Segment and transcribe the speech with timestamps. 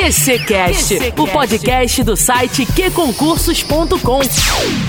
[0.00, 4.20] QCcast, o podcast do site qconcursos.com.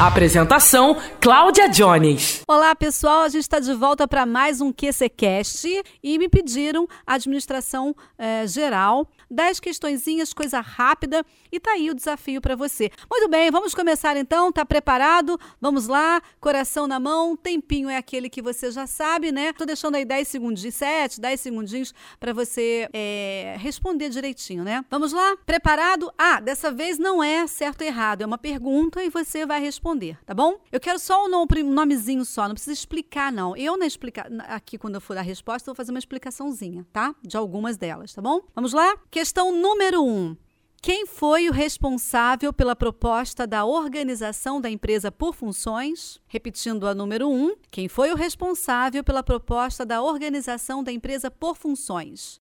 [0.01, 2.41] Apresentação: Cláudia Jones.
[2.47, 3.23] Olá, pessoal.
[3.23, 5.67] A gente está de volta para mais um QCcast
[6.01, 9.05] e me pediram a administração eh, geral.
[9.29, 12.89] Dez questõezinhas, coisa rápida, e tá aí o desafio para você.
[13.09, 14.49] Muito bem, vamos começar então.
[14.49, 15.37] Tá preparado?
[15.59, 17.35] Vamos lá, coração na mão.
[17.35, 19.51] Tempinho é aquele que você já sabe, né?
[19.51, 24.85] Tô deixando aí 10 segundinhos, 7, 10 segundinhos para você eh, responder direitinho, né?
[24.89, 25.35] Vamos lá?
[25.45, 26.11] Preparado?
[26.17, 30.17] Ah, dessa vez não é certo ou errado, é uma pergunta e você vai responder,
[30.25, 30.59] tá bom?
[30.71, 31.29] Eu quero só um
[31.63, 33.55] nomezinho só, não precisa explicar não.
[33.57, 37.15] Eu na explica aqui quando eu for a resposta, eu vou fazer uma explicaçãozinha, tá?
[37.23, 38.41] De algumas delas, tá bom?
[38.53, 38.95] Vamos lá?
[39.09, 40.07] Questão número 1.
[40.07, 40.37] Um.
[40.83, 46.19] Quem foi o responsável pela proposta da organização da empresa por funções?
[46.27, 51.29] Repetindo a número 1, um, quem foi o responsável pela proposta da organização da empresa
[51.29, 52.41] por funções?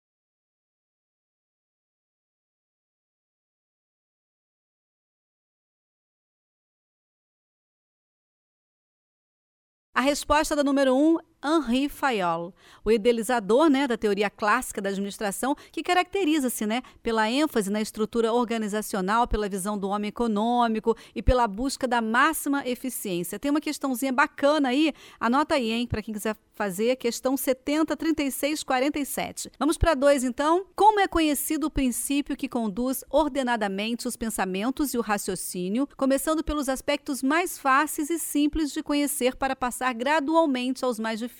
[9.96, 12.52] A resposta da número 1 um Henri Fayol,
[12.84, 18.32] o idealizador né, da teoria clássica da administração, que caracteriza-se né, pela ênfase na estrutura
[18.32, 23.38] organizacional, pela visão do homem econômico e pela busca da máxima eficiência.
[23.38, 28.64] Tem uma questãozinha bacana aí, anota aí, hein, para quem quiser fazer, questão 70, 36,
[28.64, 29.52] 47.
[29.56, 30.66] Vamos para dois, então.
[30.74, 36.68] Como é conhecido o princípio que conduz ordenadamente os pensamentos e o raciocínio, começando pelos
[36.68, 41.35] aspectos mais fáceis e simples de conhecer para passar gradualmente aos mais difíceis.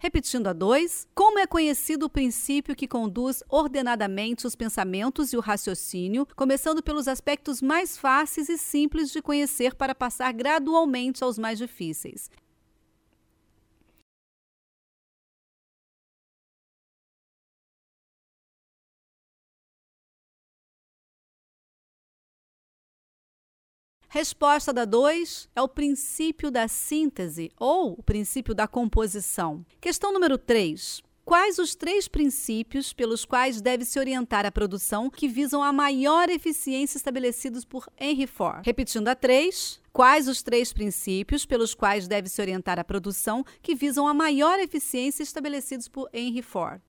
[0.00, 5.40] Repetindo a dois, como é conhecido o princípio que conduz ordenadamente os pensamentos e o
[5.40, 11.58] raciocínio, começando pelos aspectos mais fáceis e simples de conhecer para passar gradualmente aos mais
[11.58, 12.30] difíceis.
[24.10, 29.66] Resposta da 2 é o princípio da síntese ou o princípio da composição.
[29.82, 31.02] Questão número 3.
[31.26, 36.30] Quais os três princípios pelos quais deve se orientar a produção que visam a maior
[36.30, 38.62] eficiência estabelecidos por Henry Ford?
[38.64, 39.78] Repetindo a 3.
[39.92, 44.58] Quais os três princípios pelos quais deve se orientar a produção que visam a maior
[44.58, 46.80] eficiência estabelecidos por Henry Ford?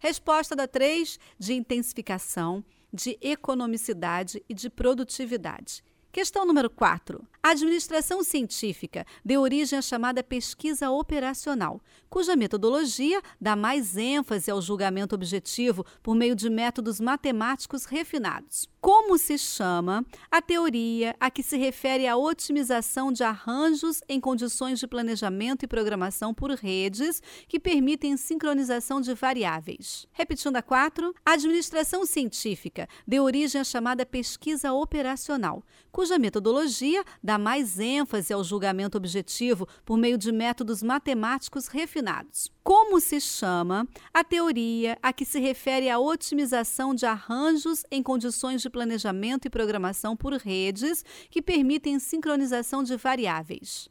[0.00, 5.84] Resposta da 3, de intensificação, de economicidade e de produtividade.
[6.12, 7.24] Questão número 4.
[7.42, 14.60] A administração científica deu origem à chamada pesquisa operacional, cuja metodologia dá mais ênfase ao
[14.60, 18.68] julgamento objetivo por meio de métodos matemáticos refinados.
[18.80, 24.78] Como se chama a teoria a que se refere à otimização de arranjos em condições
[24.80, 30.06] de planejamento e programação por redes que permitem sincronização de variáveis?
[30.12, 35.62] Repetindo a 4, a administração científica deu origem à chamada pesquisa operacional,
[36.00, 42.50] cuja metodologia dá mais ênfase ao julgamento objetivo por meio de métodos matemáticos refinados.
[42.64, 48.62] Como se chama a teoria a que se refere à otimização de arranjos em condições
[48.62, 53.90] de planejamento e programação por redes que permitem sincronização de variáveis?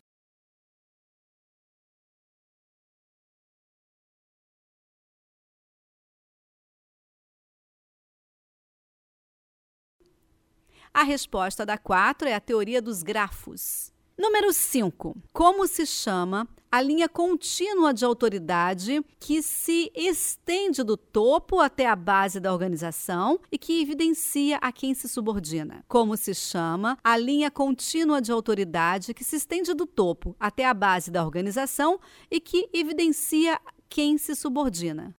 [10.93, 13.91] A resposta da 4 é a teoria dos grafos.
[14.17, 15.15] Número 5.
[15.31, 21.95] Como se chama a linha contínua de autoridade que se estende do topo até a
[21.95, 25.85] base da organização e que evidencia a quem se subordina?
[25.87, 30.73] Como se chama a linha contínua de autoridade que se estende do topo até a
[30.73, 31.99] base da organização
[32.29, 35.15] e que evidencia quem se subordina?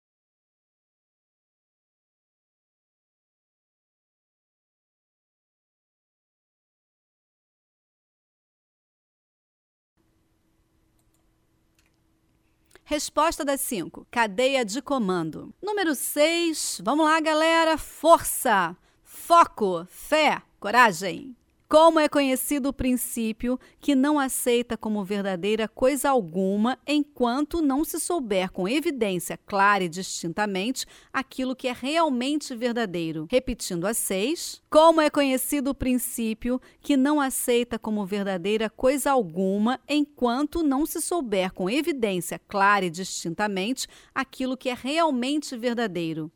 [12.91, 14.04] Resposta das 5.
[14.10, 15.54] Cadeia de comando.
[15.63, 16.81] Número 6.
[16.84, 17.78] Vamos lá, galera.
[17.78, 21.37] Força, foco, fé, coragem.
[21.71, 28.01] Como é conhecido o princípio que não aceita como verdadeira coisa alguma enquanto não se
[28.01, 33.28] souber com evidência clara e distintamente aquilo que é realmente verdadeiro?
[33.31, 34.61] Repetindo a seis.
[34.69, 41.01] Como é conhecido o princípio que não aceita como verdadeira coisa alguma enquanto não se
[41.01, 46.33] souber com evidência clara e distintamente aquilo que é realmente verdadeiro?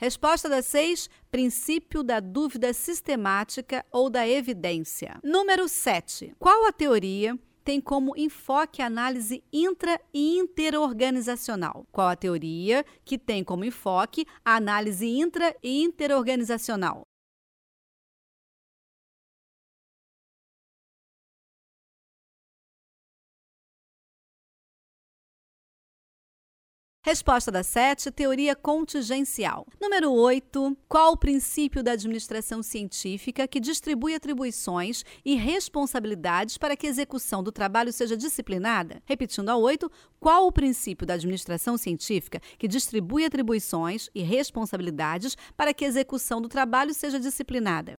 [0.00, 5.20] Resposta da 6, princípio da dúvida sistemática ou da evidência.
[5.22, 6.34] Número 7.
[6.38, 11.86] Qual a teoria tem como enfoque a análise intra e interorganizacional.
[11.92, 17.02] Qual a teoria que tem como enfoque a análise intra e interorganizacional?
[27.02, 29.66] Resposta da 7, teoria contingencial.
[29.80, 36.86] Número 8, qual o princípio da administração científica que distribui atribuições e responsabilidades para que
[36.86, 39.02] a execução do trabalho seja disciplinada?
[39.06, 45.72] Repetindo a 8, qual o princípio da administração científica que distribui atribuições e responsabilidades para
[45.72, 47.94] que a execução do trabalho seja disciplinada?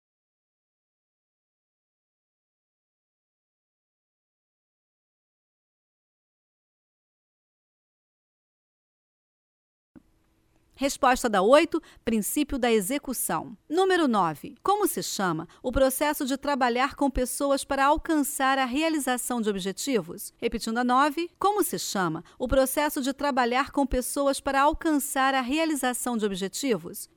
[10.80, 13.54] Resposta da 8, princípio da execução.
[13.68, 14.54] Número 9.
[14.62, 20.32] Como se chama o processo de trabalhar com pessoas para alcançar a realização de objetivos?
[20.38, 21.28] Repetindo a 9.
[21.38, 27.10] Como se chama o processo de trabalhar com pessoas para alcançar a realização de objetivos?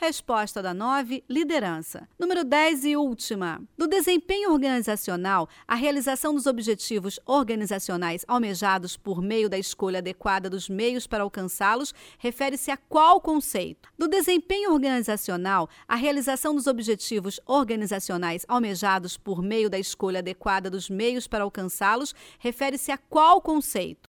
[0.00, 2.08] Resposta da 9, liderança.
[2.16, 3.60] Número 10 e última.
[3.76, 10.68] Do desempenho organizacional, a realização dos objetivos organizacionais almejados por meio da escolha adequada dos
[10.68, 13.88] meios para alcançá-los refere-se a qual conceito?
[13.98, 20.88] Do desempenho organizacional, a realização dos objetivos organizacionais almejados por meio da escolha adequada dos
[20.88, 24.07] meios para alcançá-los refere-se a qual conceito?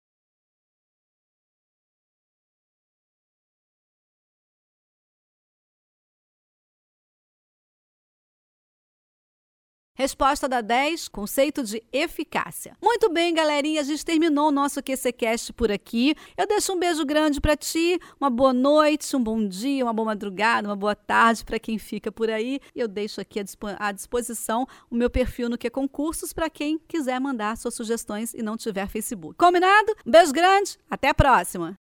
[9.98, 12.76] Resposta da 10, conceito de eficácia.
[12.80, 16.14] Muito bem, galerinha, a gente terminou o nosso QCcast por aqui.
[16.36, 20.06] Eu deixo um beijo grande para ti, uma boa noite, um bom dia, uma boa
[20.06, 22.60] madrugada, uma boa tarde para quem fica por aí.
[22.76, 23.40] Eu deixo aqui
[23.76, 28.40] à disposição o meu perfil no Que Concursos para quem quiser mandar suas sugestões e
[28.40, 29.34] não tiver Facebook.
[29.36, 29.96] Combinado?
[30.06, 31.76] Um beijo grande, até a próxima.